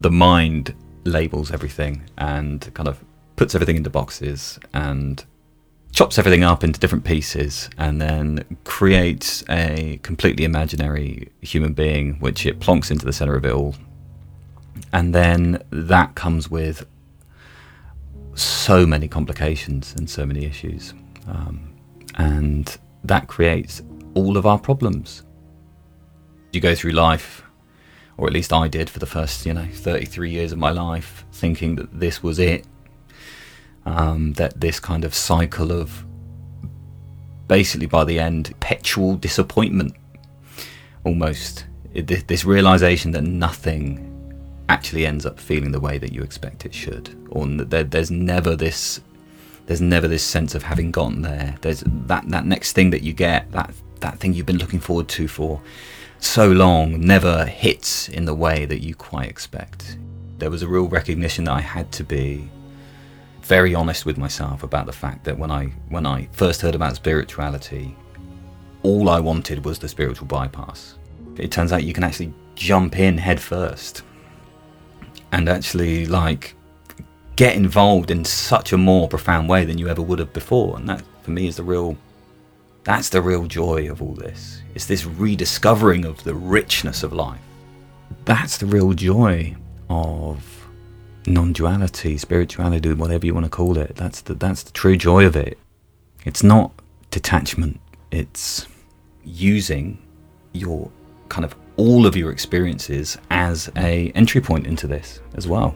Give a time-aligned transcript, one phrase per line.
[0.00, 0.74] the mind
[1.04, 3.04] labels everything and kind of
[3.36, 5.24] puts everything into boxes and
[5.92, 12.46] chops everything up into different pieces and then creates a completely imaginary human being which
[12.46, 13.74] it plonks into the center of it all.
[14.92, 16.86] And then that comes with
[18.34, 20.94] so many complications and so many issues.
[21.26, 21.74] Um,
[22.16, 23.82] and that creates
[24.14, 25.24] all of our problems.
[26.52, 27.42] You go through life
[28.18, 31.24] or at least I did for the first, you know, 33 years of my life,
[31.32, 32.66] thinking that this was it.
[33.86, 36.04] Um, that this kind of cycle of
[37.46, 39.94] basically by the end, perpetual disappointment
[41.04, 41.64] almost.
[41.94, 44.04] It, this realization that nothing
[44.68, 48.54] actually ends up feeling the way that you expect it should, or that there's never
[48.54, 49.00] this.
[49.66, 51.56] There's never this sense of having gotten there.
[51.60, 55.08] There's that, that next thing that you get, that that thing you've been looking forward
[55.08, 55.60] to for
[56.18, 59.98] so long never hits in the way that you quite expect.
[60.38, 62.48] There was a real recognition that I had to be
[63.42, 66.96] very honest with myself about the fact that when I when I first heard about
[66.96, 67.96] spirituality,
[68.82, 70.98] all I wanted was the spiritual bypass.
[71.36, 74.02] It turns out you can actually jump in head first
[75.32, 76.54] and actually like
[77.36, 80.88] get involved in such a more profound way than you ever would have before and
[80.88, 81.96] that for me is the real
[82.84, 84.62] that's the real joy of all this.
[84.78, 87.40] It's this rediscovering of the richness of life.
[88.24, 89.56] That's the real joy
[89.90, 90.68] of
[91.26, 93.96] non-duality, spirituality, whatever you want to call it.
[93.96, 95.58] That's the that's the true joy of it.
[96.24, 96.70] It's not
[97.10, 97.80] detachment.
[98.12, 98.68] It's
[99.24, 99.98] using
[100.52, 100.92] your
[101.28, 105.74] kind of all of your experiences as a entry point into this as well.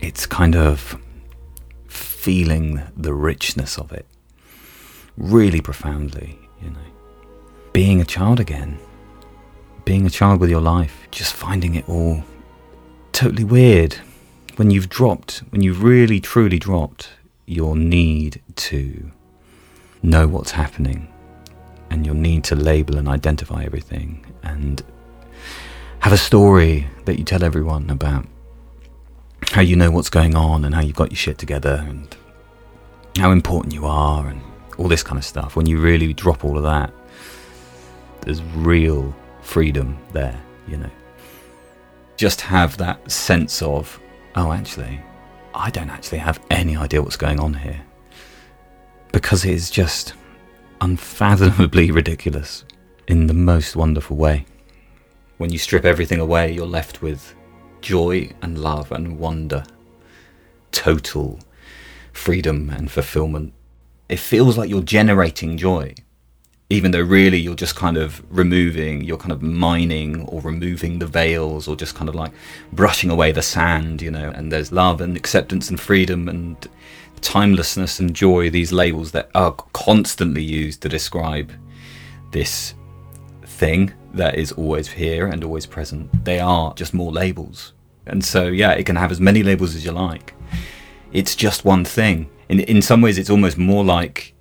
[0.00, 0.96] It's kind of
[1.88, 4.06] feeling the richness of it
[5.16, 6.78] really profoundly, you know.
[7.72, 8.78] Being a child again,
[9.84, 12.24] being a child with your life, just finding it all
[13.12, 13.96] totally weird
[14.56, 17.10] when you've dropped, when you've really truly dropped
[17.46, 19.10] your need to
[20.02, 21.08] know what's happening
[21.90, 24.82] and your need to label and identify everything and
[26.00, 28.26] have a story that you tell everyone about
[29.52, 32.16] how you know what's going on and how you've got your shit together and
[33.16, 34.40] how important you are and
[34.78, 35.56] all this kind of stuff.
[35.56, 36.92] When you really drop all of that,
[38.22, 40.38] there's real freedom there,
[40.68, 40.90] you know.
[42.16, 43.98] Just have that sense of,
[44.36, 45.00] oh, actually,
[45.54, 47.80] I don't actually have any idea what's going on here.
[49.12, 50.14] Because it is just
[50.80, 52.64] unfathomably ridiculous
[53.08, 54.46] in the most wonderful way.
[55.38, 57.34] When you strip everything away, you're left with
[57.80, 59.64] joy and love and wonder,
[60.70, 61.40] total
[62.12, 63.54] freedom and fulfillment
[64.10, 65.94] it feels like you're generating joy
[66.70, 71.06] even though really you're just kind of removing, you're kind of mining or removing the
[71.06, 72.32] veils or just kind of like
[72.72, 76.68] brushing away the sand, you know, and there's love and acceptance and freedom and
[77.20, 81.52] timelessness and joy, these labels that are constantly used to describe
[82.30, 82.74] this
[83.44, 86.24] thing that is always here and always present.
[86.24, 87.72] They are just more labels.
[88.06, 90.34] And so, yeah, it can have as many labels as you like.
[91.12, 94.34] It's just one thing in in some ways it's almost more like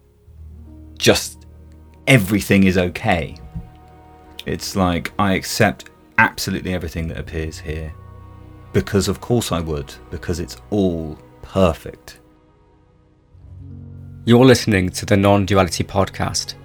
[0.97, 1.38] just
[2.09, 3.37] everything is okay.
[4.45, 7.93] It's like I accept absolutely everything that appears here
[8.73, 12.19] because of course I would because it's all perfect.
[14.25, 16.55] You're listening to the Non-Duality podcast.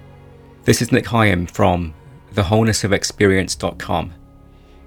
[0.65, 1.95] This is Nic Higham from
[2.35, 4.15] thewholenessofexperience.com.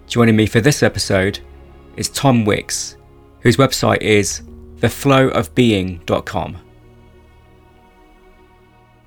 [0.07, 1.39] Joining me for this episode
[1.95, 2.97] is Tom Wicks,
[3.41, 4.41] whose website is
[4.77, 6.57] theflowofbeing.com.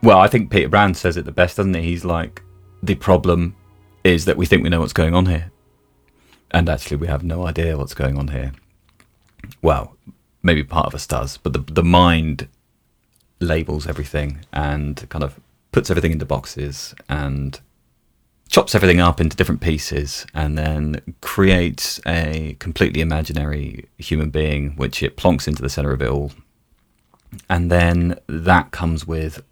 [0.02, 1.82] Well, I think Peter Brand says it the best, doesn't he?
[1.82, 2.42] He's like,
[2.82, 3.54] the problem
[4.02, 5.50] is that we think we know what's going on here.
[6.50, 8.52] And actually, we have no idea what's going on here.
[9.62, 9.96] Well,
[10.42, 12.48] maybe part of us does, but the, the mind
[13.40, 15.38] labels everything and kind of
[15.72, 17.60] puts everything into boxes and
[18.48, 25.02] chops everything up into different pieces and then creates a completely imaginary human being, which
[25.02, 26.32] it plonks into the center of it all.
[27.48, 29.42] And then that comes with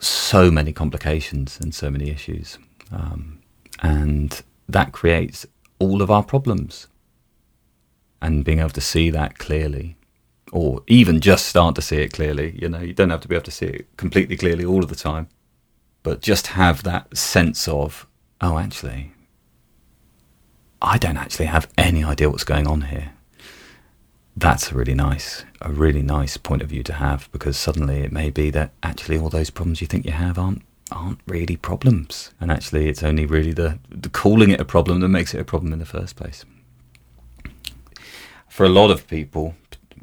[0.00, 2.58] so many complications and so many issues.
[2.92, 3.40] Um,
[3.82, 5.46] and that creates
[5.78, 6.86] all of our problems.
[8.20, 9.96] And being able to see that clearly,
[10.50, 13.36] or even just start to see it clearly, you know, you don't have to be
[13.36, 15.28] able to see it completely clearly all of the time
[16.02, 18.06] but just have that sense of,
[18.40, 19.12] oh, actually,
[20.80, 23.12] I don't actually have any idea what's going on here.
[24.38, 28.12] That's a really nice, a really nice point of view to have because suddenly it
[28.12, 30.62] may be that actually all those problems you think you have aren't
[30.92, 35.08] aren't really problems, and actually it's only really the, the calling it a problem that
[35.08, 36.44] makes it a problem in the first place.
[38.48, 39.54] for a lot of people,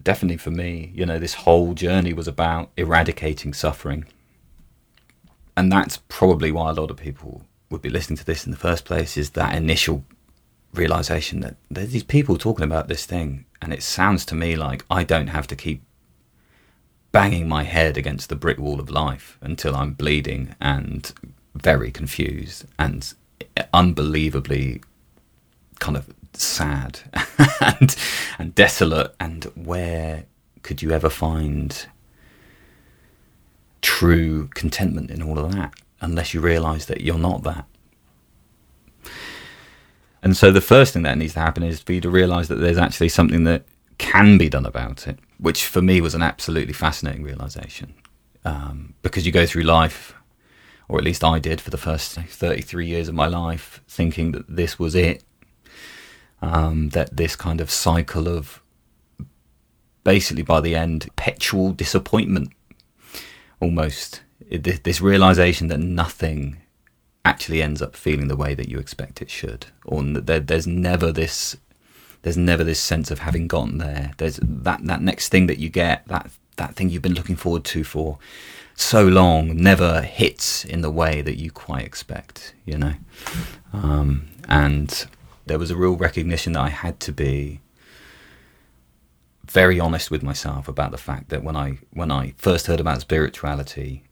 [0.03, 4.05] definitely for me, you know, this whole journey was about eradicating suffering.
[5.57, 8.57] And that's probably why a lot of people would be listening to this in the
[8.57, 10.03] first place is that initial
[10.73, 14.85] realization that there's these people talking about this thing and it sounds to me like
[14.91, 15.81] I don't have to keep
[17.11, 21.11] banging my head against the brick wall of life until I'm bleeding and
[21.55, 23.11] very confused and
[23.73, 24.81] unbelievably
[25.79, 26.99] kind of sad
[27.59, 27.95] and
[28.37, 29.15] and desolate.
[29.19, 30.25] And where
[30.61, 31.87] could you ever find
[33.81, 37.65] true contentment in all of that unless you realize that you're not that
[40.25, 42.55] and so the first thing that needs to happen is for you to realize that
[42.55, 43.63] there's actually something that
[43.97, 47.93] can be done about it which for me was an absolutely fascinating realization
[48.43, 50.13] um, because you go through life
[50.87, 54.55] or at least I did for the first 33 years of my life, thinking that
[54.55, 55.23] this was it.
[56.41, 58.61] Um, that this kind of cycle of
[60.03, 62.51] basically by the end, perpetual disappointment
[63.59, 64.21] almost.
[64.47, 66.61] It, this realization that nothing
[67.25, 71.11] actually ends up feeling the way that you expect it should, or that there's never
[71.11, 71.57] this.
[72.21, 74.13] There's never this sense of having gotten there.
[74.17, 77.63] There's that, that next thing that you get, that that thing you've been looking forward
[77.65, 78.17] to for
[78.75, 82.93] so long never hits in the way that you quite expect, you know.
[83.73, 85.07] Um, and
[85.45, 87.61] there was a real recognition that I had to be
[89.45, 93.01] very honest with myself about the fact that when I when I first heard about
[93.01, 94.03] spirituality,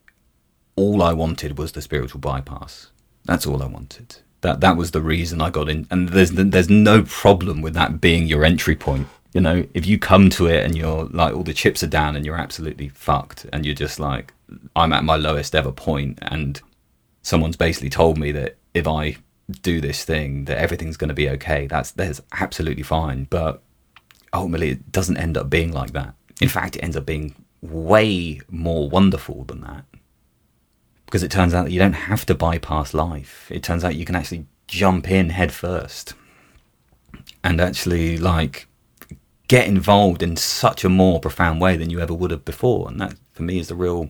[0.75, 2.91] all I wanted was the spiritual bypass.
[3.25, 4.17] That's all I wanted.
[4.41, 8.01] That that was the reason I got in, and there's there's no problem with that
[8.01, 11.43] being your entry point you know, if you come to it and you're like all
[11.43, 14.31] the chips are down and you're absolutely fucked and you're just like,
[14.75, 16.61] I'm at my lowest ever point and
[17.23, 19.17] someone's basically told me that if I
[19.61, 21.67] do this thing that everything's going to be okay.
[21.67, 23.61] That's that's absolutely fine, but
[24.33, 26.13] ultimately it doesn't end up being like that.
[26.39, 29.85] In fact, it ends up being way more wonderful than that.
[31.13, 33.47] Because it turns out that you don't have to bypass life.
[33.51, 36.15] It turns out you can actually jump in head first
[37.43, 38.67] and actually like
[39.47, 42.87] get involved in such a more profound way than you ever would have before.
[42.87, 44.09] And that, for me, is the real.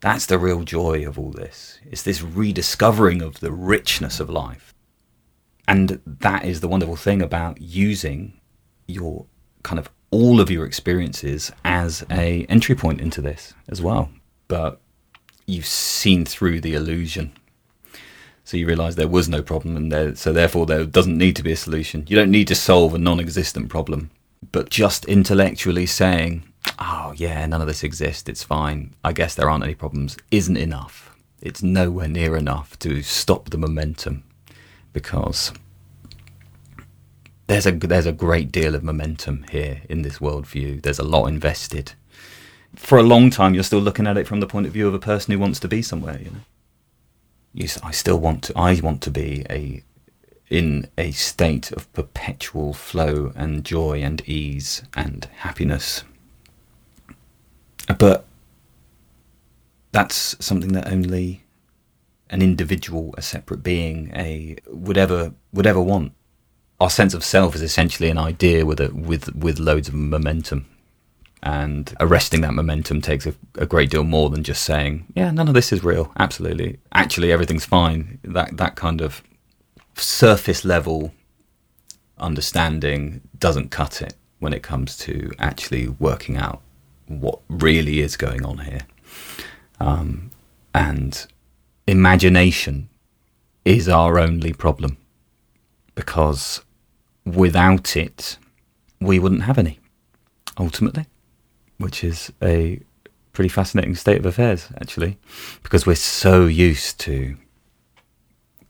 [0.00, 1.78] That's the real joy of all this.
[1.88, 4.74] It's this rediscovering of the richness of life.
[5.68, 8.40] And that is the wonderful thing about using
[8.88, 9.26] your
[9.62, 14.10] kind of all of your experiences as a entry point into this as well.
[14.48, 14.80] But
[15.48, 17.32] you've seen through the illusion.
[18.44, 21.42] So you realize there was no problem and there, so therefore there doesn't need to
[21.42, 22.04] be a solution.
[22.08, 24.10] You don't need to solve a non-existent problem
[24.52, 26.44] but just intellectually saying,
[26.78, 30.56] oh, yeah, none of this exists, it's fine, I guess there aren't any problems, isn't
[30.56, 31.16] enough.
[31.40, 34.24] It's nowhere near enough to stop the momentum
[34.92, 35.52] because
[37.46, 40.82] there's a, there's a great deal of momentum here in this worldview.
[40.82, 41.92] There's a lot invested.
[42.76, 44.94] For a long time, you're still looking at it from the point of view of
[44.94, 46.40] a person who wants to be somewhere, you know.
[47.54, 48.52] You, I still want to.
[48.56, 49.82] I want to be a
[50.48, 56.04] in a state of perpetual flow and joy and ease and happiness.
[57.98, 58.26] But
[59.92, 61.44] that's something that only
[62.30, 66.12] an individual, a separate being, a would ever would ever want.
[66.80, 70.66] Our sense of self is essentially an idea with a with with loads of momentum.
[71.42, 75.48] And arresting that momentum takes a, a great deal more than just saying, "Yeah, none
[75.48, 78.18] of this is real." Absolutely, actually, everything's fine.
[78.24, 79.22] That that kind of
[79.94, 81.12] surface level
[82.18, 86.60] understanding doesn't cut it when it comes to actually working out
[87.06, 88.82] what really is going on here.
[89.80, 90.30] Um,
[90.74, 91.26] and
[91.86, 92.88] imagination
[93.64, 94.96] is our only problem
[95.94, 96.62] because
[97.24, 98.38] without it,
[99.00, 99.78] we wouldn't have any,
[100.58, 101.06] ultimately,
[101.78, 102.80] which is a
[103.32, 105.16] pretty fascinating state of affairs, actually,
[105.62, 107.36] because we're so used to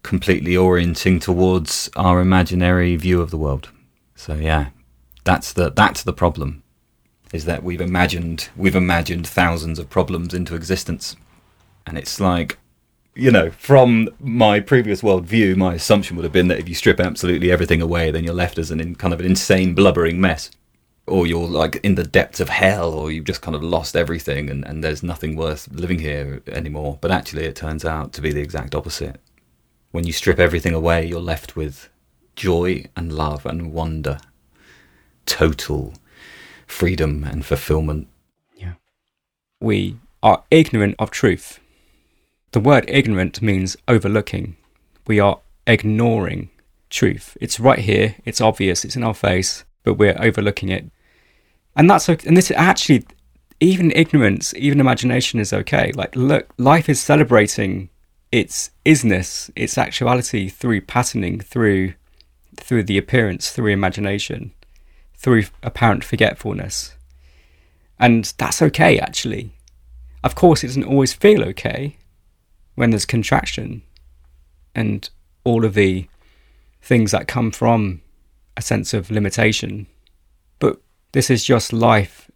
[0.02, 3.70] completely orienting towards our imaginary view of the world.
[4.14, 4.68] So yeah,
[5.24, 6.62] that's the that's the problem,
[7.32, 11.16] is that we've imagined we've imagined thousands of problems into existence,
[11.86, 12.58] and it's like,
[13.14, 17.00] you know, from my previous worldview, my assumption would have been that if you strip
[17.00, 20.50] absolutely everything away, then you're left as an in, kind of an insane blubbering mess.
[21.08, 24.50] Or you're like in the depths of hell, or you've just kind of lost everything
[24.50, 26.98] and, and there's nothing worth living here anymore.
[27.00, 29.20] But actually, it turns out to be the exact opposite
[29.90, 31.88] when you strip everything away, you're left with
[32.36, 34.18] joy and love and wonder,
[35.26, 35.94] total
[36.66, 38.08] freedom and fulfillment.
[38.56, 38.74] Yeah.
[39.60, 41.60] We are ignorant of truth.
[42.52, 44.56] The word ignorant means overlooking.
[45.06, 46.50] We are ignoring
[46.90, 47.36] truth.
[47.40, 50.90] It's right here, it's obvious, it's in our face, but we're overlooking it.
[51.78, 52.26] And that's okay.
[52.26, 53.06] and this actually
[53.60, 55.92] even ignorance, even imagination is okay.
[55.94, 57.88] Like look, life is celebrating
[58.32, 61.94] its isness, its actuality through patterning, through
[62.56, 64.52] through the appearance, through imagination,
[65.16, 66.94] through apparent forgetfulness.
[67.98, 69.52] And that's okay actually.
[70.24, 71.96] Of course it doesn't always feel okay
[72.74, 73.82] when there's contraction
[74.74, 75.08] and
[75.44, 76.08] all of the
[76.82, 78.02] things that come from
[78.56, 79.86] a sense of limitation.
[81.12, 82.30] This is just life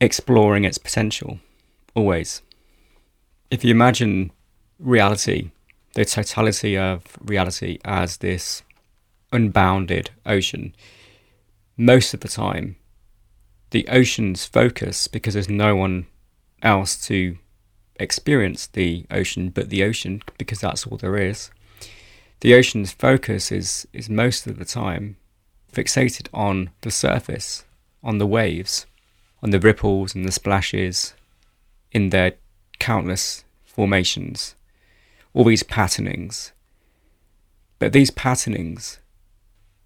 [0.00, 1.38] exploring its potential,
[1.94, 2.40] always.
[3.50, 4.32] If you imagine
[4.78, 5.50] reality,
[5.94, 8.62] the totality of reality, as this
[9.32, 10.74] unbounded ocean,
[11.76, 12.76] most of the time,
[13.70, 16.06] the ocean's focus, because there's no one
[16.62, 17.36] else to
[17.96, 21.50] experience the ocean but the ocean, because that's all there is,
[22.40, 25.16] the ocean's focus is, is most of the time
[25.70, 27.65] fixated on the surface,
[28.06, 28.86] on the waves,
[29.42, 31.12] on the ripples and the splashes
[31.90, 32.32] in their
[32.78, 34.54] countless formations,
[35.34, 36.52] all these patternings.
[37.80, 39.00] But these patternings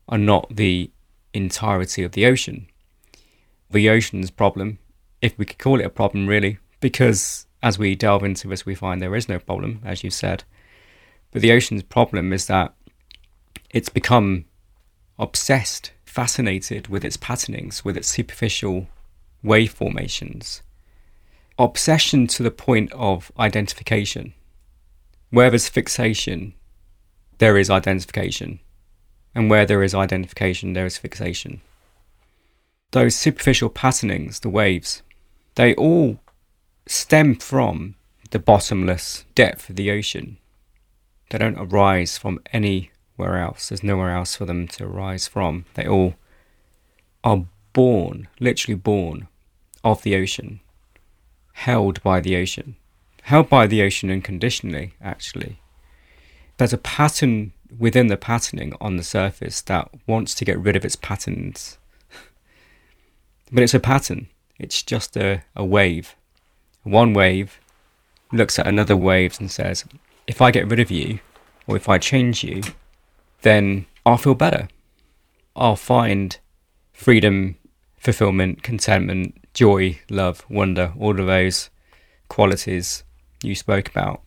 [0.09, 0.91] are not the
[1.33, 2.69] entirety of the ocean.
[3.71, 4.79] The ocean's problem,
[5.23, 8.75] if we could call it a problem really, because as we delve into this, we
[8.75, 10.45] find there is no problem, as you said.
[11.31, 12.75] But the ocean's problem is that
[13.71, 14.45] it's become
[15.19, 18.89] obsessed, fascinated with its patternings, with its superficial
[19.43, 20.63] wave formations.
[21.59, 24.35] Obsession to the point of identification.
[25.31, 26.55] Where there's fixation,
[27.39, 28.59] there is identification.
[29.35, 31.61] And where there is identification, there is fixation.
[32.91, 35.03] Those superficial patternings, the waves,
[35.55, 36.19] they all
[36.87, 37.95] stem from
[38.31, 40.39] the bottomless depth of the ocean.
[41.31, 42.41] They don't arise from
[43.21, 43.69] anywhere else.
[43.69, 45.65] There's nowhere else for them to arise from.
[45.75, 46.15] They all
[47.23, 49.29] are born, literally born,
[49.85, 50.61] of the ocean,
[51.53, 52.77] held by the ocean,
[53.23, 55.61] held by the ocean unconditionally, actually.
[56.57, 60.85] There's a pattern within the patterning on the surface that wants to get rid of
[60.85, 61.79] its patterns.
[63.53, 66.17] but it's a pattern, it's just a, a wave.
[66.83, 67.61] One wave
[68.33, 69.85] looks at another wave and says,
[70.27, 71.21] if I get rid of you,
[71.67, 72.63] or if I change you,
[73.43, 74.69] then I'll feel better.
[75.57, 76.39] I'll find
[76.93, 77.57] freedom,
[77.97, 81.71] fulfillment, contentment, joy, love, wonder, all of those
[82.29, 83.05] qualities
[83.43, 84.23] you spoke about.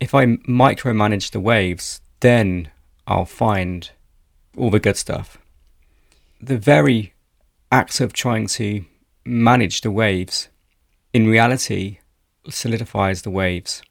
[0.00, 2.68] If I micromanage the waves, then
[3.06, 3.90] I'll find
[4.56, 5.38] all the good stuff.
[6.40, 7.14] The very
[7.72, 8.84] act of trying to
[9.24, 10.48] manage the waves,
[11.12, 11.98] in reality,
[12.48, 13.82] solidifies the waves.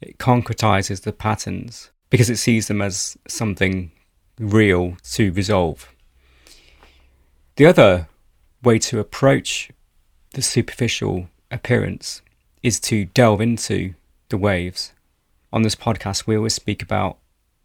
[0.00, 3.92] It concretizes the patterns because it sees them as something
[4.38, 5.88] real to resolve.
[7.56, 8.08] The other
[8.62, 9.70] way to approach
[10.32, 12.22] the superficial appearance
[12.62, 13.94] is to delve into
[14.28, 14.92] the waves.
[15.52, 17.18] On this podcast, we always speak about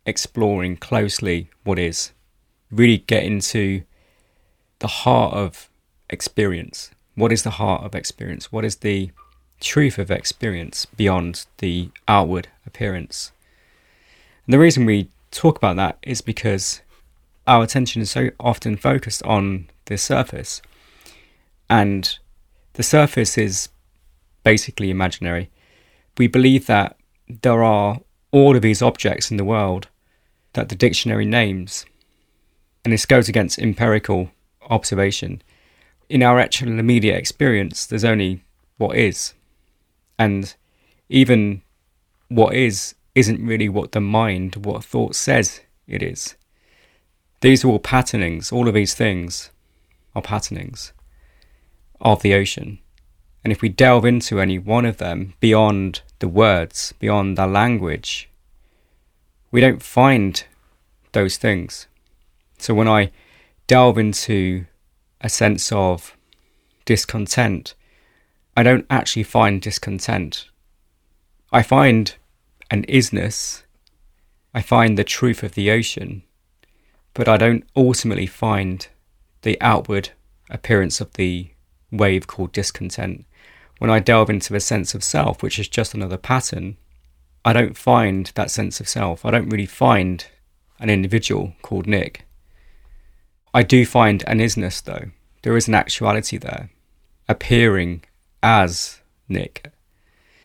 [0.06, 2.12] exploring closely what is,
[2.72, 3.84] really get into
[4.80, 5.70] the heart of
[6.10, 6.92] experience.
[7.16, 8.52] What is the heart of experience?
[8.52, 9.12] What is the
[9.60, 13.32] truth of experience beyond the outward appearance?
[14.46, 16.82] And the reason we talk about that is because
[17.48, 20.62] our attention is so often focused on the surface.
[21.70, 22.18] And
[22.74, 23.70] the surface is
[24.44, 25.50] basically imaginary.
[26.18, 26.96] We believe that
[27.28, 28.00] there are
[28.32, 29.88] all of these objects in the world
[30.54, 31.86] that the dictionary names.
[32.84, 34.32] And this goes against empirical
[34.70, 35.42] observation.
[36.08, 38.44] In our actual immediate experience, there's only
[38.78, 39.34] what is.
[40.20, 40.54] And
[41.10, 41.62] even
[42.30, 46.36] what is isn't really what the mind, what thought says it is.
[47.41, 49.51] These are all patternings, all of these things
[50.15, 50.93] are patternings
[52.01, 52.79] of the ocean.
[53.43, 58.29] And if we delve into any one of them beyond the words, beyond the language,
[59.51, 60.43] we don't find
[61.12, 61.88] those things.
[62.57, 63.12] So when I
[63.67, 64.65] delve into
[65.22, 66.17] a sense of
[66.86, 67.75] discontent,
[68.57, 70.50] I don't actually find discontent.
[71.51, 72.15] I find
[72.72, 73.63] an isness,
[74.53, 76.24] I find the truth of the ocean,
[77.13, 78.88] but I don't ultimately find
[79.41, 80.10] the outward
[80.50, 81.50] appearance of the
[81.91, 83.25] wave called discontent.
[83.79, 86.77] When I delve into the sense of self, which is just another pattern,
[87.43, 89.25] I don't find that sense of self.
[89.25, 90.25] I don't really find
[90.79, 92.25] an individual called Nic.
[93.53, 95.12] I do find an isness, though.
[95.43, 96.69] There is an actuality there,
[97.29, 98.03] appearing
[98.41, 99.72] as Nic.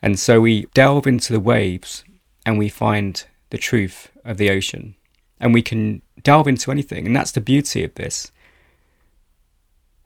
[0.02, 2.04] And so we delve into the waves
[2.44, 4.94] and we find the truth of the ocean.
[5.38, 7.06] And we can delve into anything.
[7.06, 8.30] And that's the beauty of this.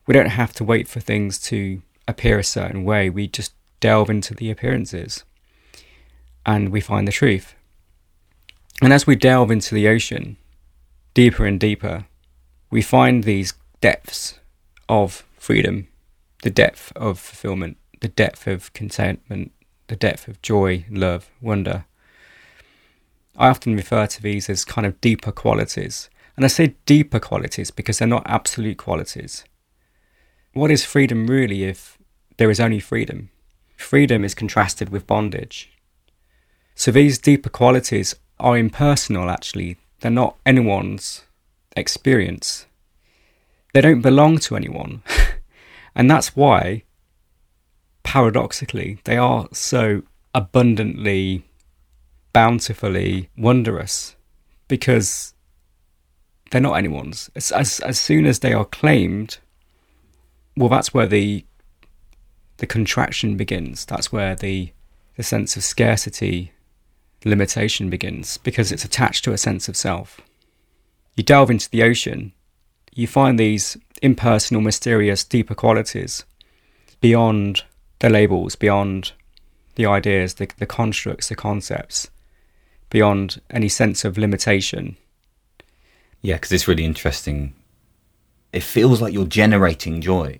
[0.07, 3.09] we don't have to wait for things to appear a certain way.
[3.09, 5.25] We just delve into the appearances
[6.47, 7.55] and we find the truth.
[8.83, 10.37] And as we delve into the ocean
[11.15, 12.07] deeper and deeper,
[12.71, 14.41] we find these depths
[14.89, 15.89] of freedom,
[16.43, 19.53] the depth of fulfillment, the depth of contentment,
[19.87, 21.85] the depth of joy, love, wonder.
[23.37, 26.09] I often refer to these as kind of deeper qualities.
[26.37, 29.45] And I say deeper qualities because they're not absolute qualities.
[30.53, 31.99] What is freedom really if
[32.37, 33.31] there is only freedom?
[33.77, 35.71] Freedom is contrasted with bondage.
[36.75, 39.77] So these deeper qualities are impersonal, actually.
[40.01, 41.23] They're not anyone's
[41.77, 42.67] experience.
[43.73, 45.03] They don't belong to anyone.
[45.95, 46.83] and that's why,
[48.03, 50.03] paradoxically, they are so
[50.35, 51.45] abundantly,
[52.35, 54.15] bountifully wondrous
[54.69, 55.33] because
[56.51, 57.31] they're not anyone's.
[57.35, 59.39] As, as, as soon as they are claimed,
[60.55, 61.47] well, that's where the
[62.59, 63.85] the contraction begins.
[63.85, 64.73] That's where the
[65.17, 66.53] the sense of scarcity,
[67.25, 70.21] limitation begins because it's attached to a sense of self.
[71.17, 72.33] You delve into the ocean,
[72.93, 76.25] you find these impersonal, mysterious, deeper qualities
[77.01, 77.63] beyond
[78.01, 79.13] the labels, beyond
[79.77, 82.09] the ideas, the, the constructs, the concepts,
[82.95, 84.97] beyond any sense of limitation.
[86.23, 87.53] Yeah, because it's really interesting.
[88.53, 90.39] It feels like you're generating joy,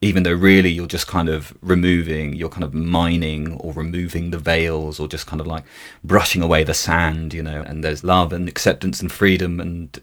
[0.00, 4.38] even though really you're just kind of removing, you're kind of mining or removing the
[4.38, 5.64] veils or just kind of like
[6.04, 10.00] brushing away the sand, you know, and there's love and acceptance and freedom and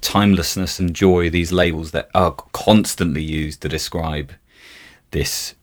[0.00, 4.32] timelessness and joy, these labels that are constantly used to describe
[5.12, 5.54] this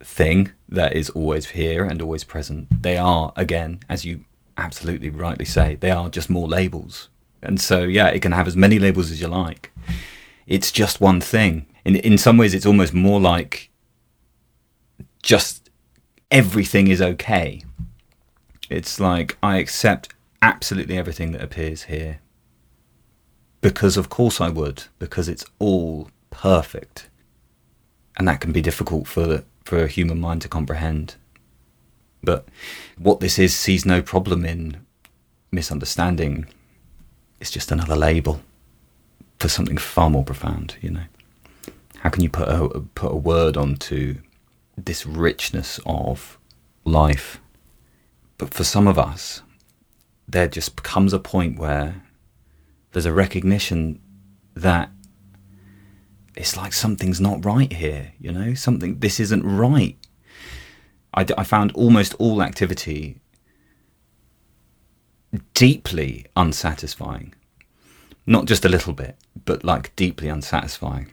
[0.00, 2.68] thing that is always here and always present.
[2.82, 4.26] They are, again, as you
[4.58, 7.08] absolutely rightly say, they are just more labels.
[7.42, 9.72] And so, yeah, it can have as many labels as you like.
[10.46, 11.66] It's just one thing.
[11.84, 13.70] In, in some ways, it's almost more like
[15.22, 15.70] just
[16.30, 17.62] everything is okay.
[18.68, 22.20] It's like I accept absolutely everything that appears here
[23.60, 27.08] because of course I would, because it's all perfect.
[28.16, 31.16] And that can be difficult for for a human mind to comprehend.
[32.22, 32.48] But
[32.98, 34.78] what this is sees no problem in
[35.50, 36.46] misunderstanding.
[37.40, 38.40] It's just another label
[39.38, 41.04] for something far more profound, you know.
[41.98, 44.18] How can you put a put a word onto
[44.76, 46.38] this richness of
[46.84, 47.40] life?
[48.36, 49.42] But for some of us,
[50.28, 52.02] there just comes a point where
[52.92, 54.00] there's a recognition
[54.54, 54.90] that
[56.36, 59.96] it's like something's not right here, you know, something, this isn't right.
[61.18, 63.16] I, I found almost all activity
[65.54, 67.34] deeply unsatisfying.
[68.24, 71.08] Not just a little bit, but like deeply unsatisfying.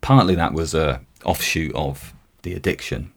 [0.00, 3.12] Partly that was a offshoot of the addiction.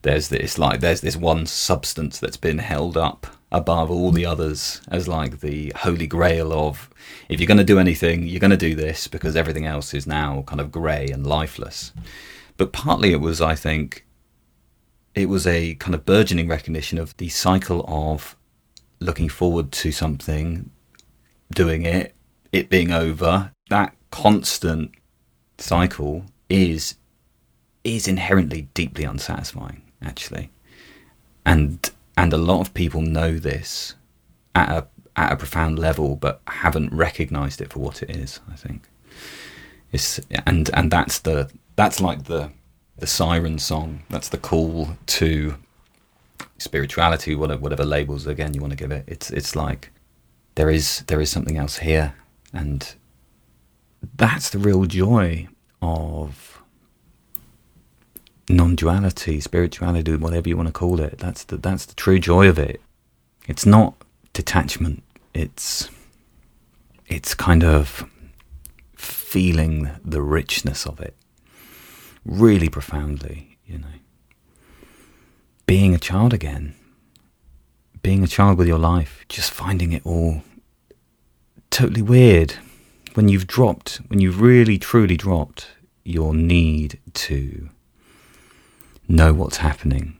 [0.00, 4.80] There's this like there's this one substance that's been held up above all the others
[4.88, 6.88] as like the holy grail of
[7.28, 10.06] if you're going to do anything, you're going to do this because everything else is
[10.06, 11.92] now kind of grey and lifeless.
[12.56, 14.05] But partly it was, I think,
[15.16, 18.36] it was a kind of burgeoning recognition of the cycle of
[19.00, 20.70] looking forward to something,
[21.50, 22.14] doing it,
[22.52, 23.50] it being over.
[23.70, 24.92] That constant
[25.58, 26.96] cycle is
[27.82, 30.50] is inherently deeply unsatisfying, actually.
[31.46, 33.94] And and a lot of people know this
[34.54, 38.40] at a at a profound level, but haven't recognised it for what it is.
[38.52, 38.86] I think
[39.92, 42.50] it's and and that's the that's like the
[42.98, 44.02] the siren song.
[44.10, 45.56] That's the call to
[46.58, 49.04] spirituality, whatever whatever labels again you want to give it.
[49.06, 49.90] It's it's like
[50.54, 52.14] there is there is something else here,
[52.52, 52.94] and
[54.16, 55.48] that's the real joy
[55.82, 56.62] of
[58.48, 61.18] non-duality, spirituality, whatever you want to call it.
[61.18, 62.80] That's the that's the true joy of it.
[63.46, 63.94] It's not
[64.32, 65.02] detachment.
[65.34, 65.90] It's
[67.06, 68.08] it's kind of
[68.96, 71.14] feeling the richness of it
[72.26, 73.86] really profoundly, you know.
[75.66, 76.74] Being a child again.
[78.02, 80.42] Being a child with your life, just finding it all
[81.70, 82.54] totally weird
[83.14, 85.68] when you've dropped, when you've really truly dropped
[86.04, 87.70] your need to
[89.08, 90.16] know what's happening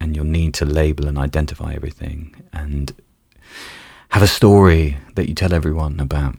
[0.00, 2.94] and your need to label and identify everything and
[4.10, 6.36] have a story that you tell everyone about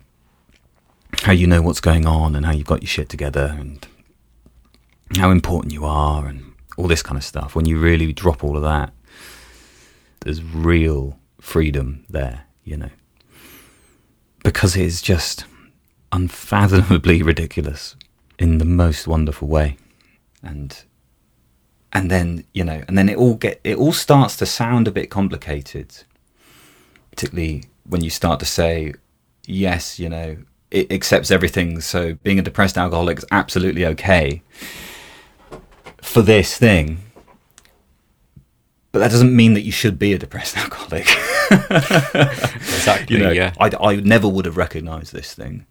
[1.24, 3.88] how you know what's going on and how you've got your shit together and
[5.18, 7.56] how important you are and all this kind of stuff.
[7.56, 8.94] When you really drop all of that,
[10.22, 12.90] there's real freedom there, you know.
[14.44, 15.46] Because it is just
[16.12, 17.96] unfathomably ridiculous
[18.40, 19.78] in the most wonderful way.
[20.42, 20.84] And
[21.94, 24.92] and then, you know, and then it all get it all starts to sound a
[24.92, 26.04] bit complicated.
[27.12, 28.94] Particularly when you start to say,
[29.46, 30.38] yes, you know,
[30.72, 34.42] it accepts everything, so being a depressed alcoholic is absolutely okay
[36.12, 36.98] for this thing.
[38.92, 41.08] But that doesn't mean that you should be a depressed alcoholic.
[41.50, 43.18] exactly.
[43.18, 43.54] you know, yeah.
[43.60, 45.66] I, I never would have recognized this thing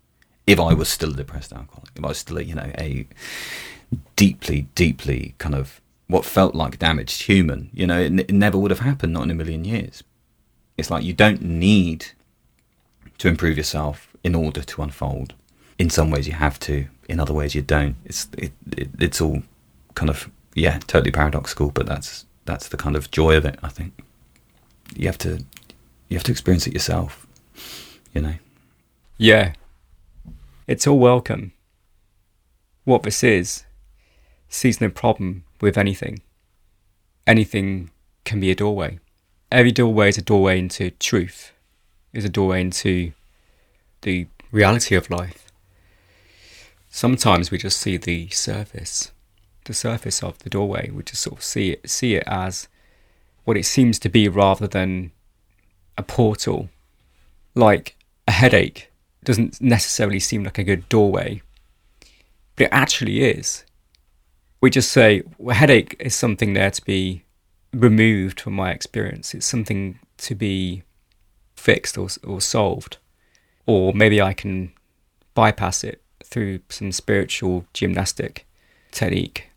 [0.46, 1.90] if I was still a depressed alcoholic.
[1.94, 3.06] If I was still, a, you know, a
[4.16, 7.70] deeply, deeply kind of what felt like damaged human.
[7.72, 10.02] You know, it, it never would have happened, not in a million years.
[10.78, 12.06] It's like you don't need
[13.18, 15.34] to improve yourself in order to unfold.
[15.78, 16.86] In some ways, you have to.
[17.08, 17.96] In other ways, you don't.
[18.04, 19.42] It's it, it, it's all
[19.94, 21.70] kind of yeah, totally paradoxical.
[21.70, 23.58] But that's that's the kind of joy of it.
[23.62, 23.92] I think
[24.96, 25.44] you have to
[26.08, 27.26] you have to experience it yourself.
[28.14, 28.34] You know.
[29.16, 29.52] Yeah.
[30.66, 31.52] It's all welcome.
[32.84, 33.64] What this is
[34.48, 36.22] sees no problem with anything.
[37.26, 37.90] Anything
[38.24, 38.98] can be a doorway.
[39.52, 41.52] Every doorway is a doorway into truth,
[42.12, 43.12] is a doorway into
[44.02, 45.46] the reality of life.
[46.88, 49.12] Sometimes we just see the surface,
[49.70, 50.90] the surface of the doorway.
[50.90, 52.68] We just sort of see it, see it as
[53.44, 55.12] what it seems to be rather than
[55.96, 56.68] a portal.
[57.54, 58.90] Like a headache
[59.22, 61.42] doesn't necessarily seem like a good doorway,
[62.56, 63.64] but it actually is.
[64.60, 67.22] We just say well, headache is something there to be
[67.72, 69.34] removed from my experience.
[69.34, 70.82] It's something to be
[71.54, 72.96] fixed or, or solved.
[73.66, 74.72] Or maybe I can
[75.34, 78.46] bypass it through some spiritual gymnastic
[78.90, 79.49] technique.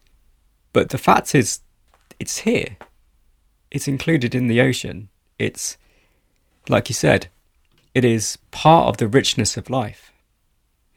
[0.74, 1.62] But the fact is,
[2.20, 2.78] it's here.
[3.72, 5.10] It's included in the ocean.
[5.40, 5.78] It's,
[6.68, 7.30] like you said,
[7.94, 10.12] it is part of the richness of life,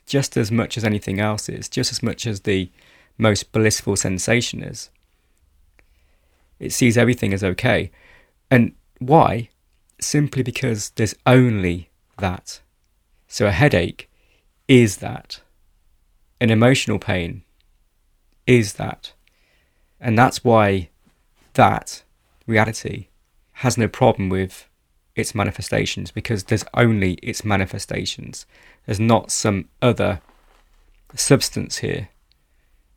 [0.07, 2.71] just as much as anything else is, just as much as the
[3.19, 4.91] most blissful sensation is.
[6.59, 7.91] It sees everything as okay.
[8.51, 9.51] And why?
[10.01, 12.61] Simply because there's only that.
[13.29, 14.11] So a headache
[14.69, 15.41] is that.
[16.41, 17.43] An emotional pain
[18.47, 19.13] is that.
[20.07, 20.89] And that's why
[21.55, 22.05] that
[22.47, 23.09] reality
[23.55, 24.69] has no problem with
[25.17, 28.47] its manifestations because there's only its manifestations.
[28.85, 30.21] There's not some other
[31.17, 32.11] substance here.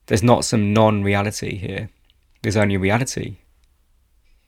[0.05, 1.89] There's not some non reality here.
[2.43, 3.37] There's only reality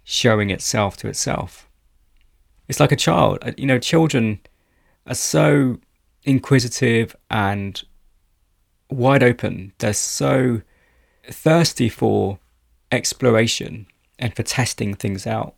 [0.03, 1.67] showing itself to itself.
[2.67, 3.39] It's like a child.
[3.41, 4.39] Uh, you know, children
[5.07, 5.79] are so
[6.25, 7.81] inquisitive and
[8.91, 9.73] wide open.
[9.79, 10.61] They're so
[11.27, 12.37] thirsty for
[12.91, 13.87] exploration
[14.19, 15.55] and for testing things out.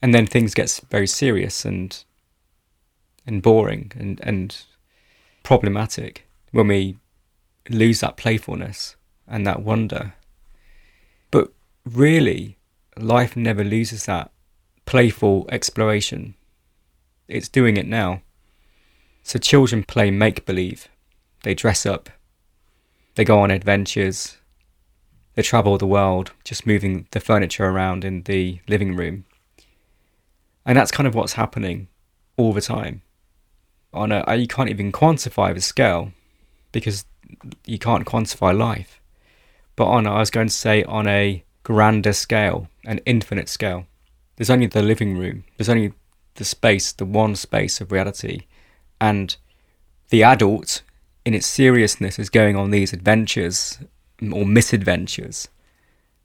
[0.00, 2.04] And then things get very serious and
[3.26, 4.54] and boring and, and
[5.42, 6.96] problematic when we
[7.70, 8.96] lose that playfulness
[9.26, 10.14] and that wonder.
[11.30, 11.50] But
[11.86, 12.58] really,
[12.98, 14.30] life never loses that
[14.84, 16.34] playful exploration.
[17.28, 18.20] It's doing it now.
[19.22, 20.88] So children play make believe.
[21.42, 22.10] They dress up.
[23.14, 24.36] They go on adventures.
[25.34, 29.24] They travel the world, just moving the furniture around in the living room.
[30.64, 31.88] And that's kind of what's happening
[32.36, 33.02] all the time.
[33.92, 36.12] On a, you can't even quantify the scale
[36.72, 37.04] because
[37.66, 39.00] you can't quantify life.
[39.76, 43.86] But on, I was going to say, on a grander scale, an infinite scale,
[44.36, 45.92] there's only the living room, there's only
[46.34, 48.42] the space, the one space of reality.
[49.00, 49.36] And
[50.10, 50.82] the adult,
[51.24, 53.78] in its seriousness, is going on these adventures
[54.32, 55.48] or misadventures.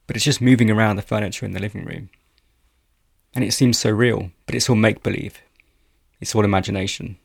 [0.06, 2.10] But it's just moving around the furniture in the living room.
[3.34, 5.40] And it seems so real, but it's all make believe.
[6.20, 7.16] It's all imagination.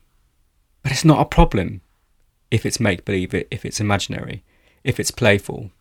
[0.84, 1.82] But it's not a problem
[2.51, 4.43] if it's make believe, if it's imaginary,
[4.84, 5.71] if it's playful,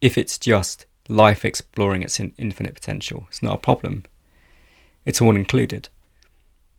[0.00, 3.26] if it's just life exploring its infinite potential.
[3.28, 4.04] It's not a problem.
[5.04, 5.88] It's all included.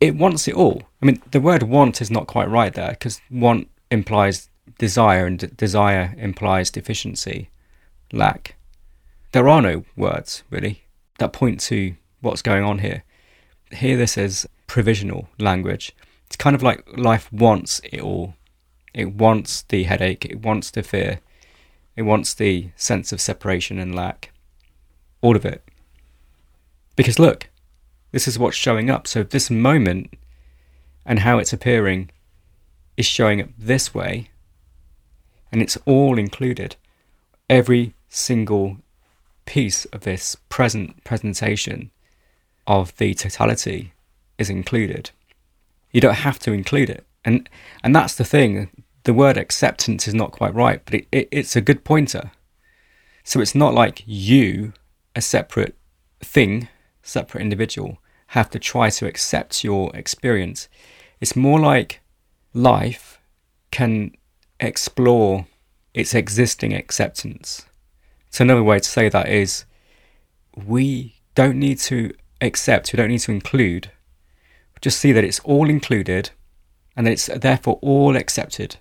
[0.00, 0.82] It wants it all.
[1.02, 5.56] I mean, the word want is not quite right there because want implies desire and
[5.56, 7.50] desire implies deficiency,
[8.12, 8.56] lack.
[9.32, 10.84] There are no words, really,
[11.18, 13.04] that point to what's going on here.
[13.72, 15.94] Here, this is provisional language.
[16.26, 18.34] It's kind of like life wants it all
[18.94, 21.20] it wants the headache, it wants the fear,
[21.96, 24.32] it wants the sense of separation and lack.
[25.20, 25.62] All of it.
[26.96, 27.48] Because look,
[28.10, 29.06] this is what's showing up.
[29.06, 30.14] So this moment
[31.04, 32.10] and how it's appearing
[32.96, 34.30] is showing up this way,
[35.50, 36.76] and it's all included.
[37.48, 38.78] Every single
[39.46, 41.90] piece of this present presentation
[42.66, 43.92] of the totality
[44.36, 45.10] is included.
[45.90, 47.06] You don't have to include it.
[47.24, 47.48] And
[47.82, 48.68] and that's the thing
[49.04, 52.30] the word acceptance is not quite right, but it, it, it's a good pointer.
[53.24, 54.74] So it's not like you,
[55.16, 55.74] a separate
[56.20, 56.68] thing,
[57.02, 60.68] separate individual, have to try to accept your experience.
[61.20, 62.00] It's more like
[62.52, 63.18] life
[63.70, 64.12] can
[64.60, 65.46] explore
[65.94, 67.66] its existing acceptance.
[68.30, 69.64] So, another way to say that is
[70.54, 73.90] we don't need to accept, we don't need to include,
[74.80, 76.30] just see that it's all included
[76.96, 78.76] and that it's therefore all accepted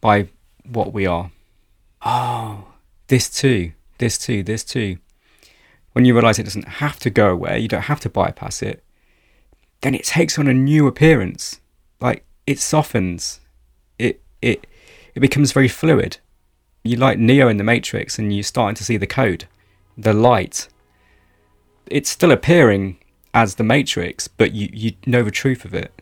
[0.00, 0.28] by
[0.64, 1.30] what we are.
[2.04, 2.64] Oh,
[3.08, 4.98] this too, this too, this too.
[5.92, 8.82] When you realize it doesn't have to go away, you don't have to bypass it,
[9.82, 11.60] then it takes on a new appearance.
[12.00, 13.40] Like it softens,
[13.98, 14.66] it it
[15.14, 16.18] it becomes very fluid.
[16.84, 19.46] You like Neo in the Matrix, and you're starting to see the code,
[19.96, 20.68] the light.
[21.86, 22.98] It's still appearing
[23.34, 25.92] as the Matrix, but you you know the truth of it.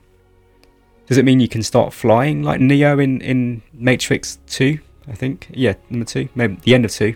[1.06, 4.78] Does it mean you can start flying like Neo in in Matrix Two?
[5.08, 7.14] I think yeah, number two, maybe the end of two.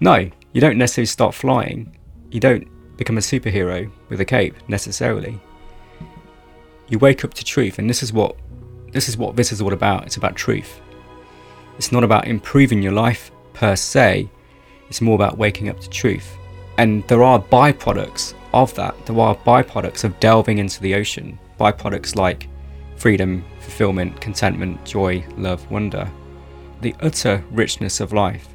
[0.00, 1.96] No, you don't necessarily start flying.
[2.30, 5.40] You don't become a superhero with a cape necessarily.
[6.88, 8.36] You wake up to truth, and this is what
[8.92, 10.06] this is what this is all about.
[10.06, 10.80] It's about truth.
[11.76, 14.28] It's not about improving your life per se.
[14.88, 16.36] It's more about waking up to truth.
[16.78, 18.94] And there are byproducts of that.
[19.06, 21.38] There are byproducts of delving into the ocean.
[21.58, 22.48] Byproducts like
[22.96, 26.10] freedom, fulfillment, contentment, joy, love, wonder.
[26.80, 28.48] The utter richness of life